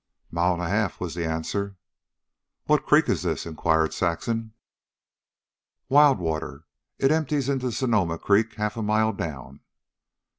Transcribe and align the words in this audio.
"Mile 0.31 0.53
an' 0.53 0.59
a 0.61 0.67
half," 0.67 0.99
was 0.99 1.13
the 1.13 1.27
answer. 1.27 1.77
"What 2.65 2.87
creek 2.87 3.07
is 3.07 3.21
this?" 3.21 3.45
inquired 3.45 3.93
Saxon. 3.93 4.53
"Wild 5.89 6.17
Water. 6.17 6.65
It 6.97 7.11
empties 7.11 7.47
into 7.49 7.71
Sonoma 7.71 8.17
Creek 8.17 8.55
half 8.55 8.75
a 8.75 8.81
mile 8.81 9.13
down." 9.13 9.59